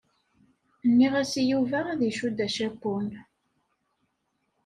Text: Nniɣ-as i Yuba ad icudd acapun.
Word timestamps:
Nniɣ-as 0.89 1.33
i 1.41 1.43
Yuba 1.51 1.79
ad 1.91 2.01
icudd 2.09 2.39
acapun. 2.47 3.07